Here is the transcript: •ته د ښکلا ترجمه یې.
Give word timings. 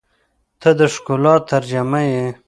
•ته 0.61 0.69
د 0.79 0.81
ښکلا 0.93 1.35
ترجمه 1.51 2.01
یې. 2.11 2.25